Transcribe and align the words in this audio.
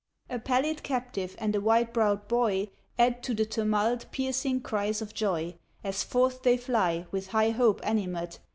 A 0.31 0.39
pallid 0.39 0.81
captive 0.81 1.35
and 1.37 1.55
a 1.55 1.61
white 1.61 1.93
browed 1.93 2.27
boy 2.27 2.69
Add 2.97 3.21
to 3.21 3.35
the 3.35 3.45
tumult 3.45 4.07
piercing 4.11 4.61
cries 4.61 4.99
of 4.99 5.13
joy, 5.13 5.59
As 5.83 6.01
forth 6.01 6.41
they 6.41 6.57
fly, 6.57 7.05
with 7.11 7.27
high 7.27 7.51
hope 7.51 7.79
animate. 7.83 8.39